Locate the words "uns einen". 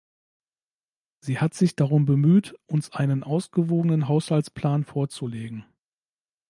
2.65-3.21